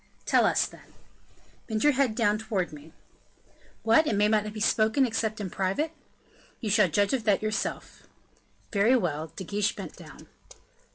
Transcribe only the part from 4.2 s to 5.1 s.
it not be spoken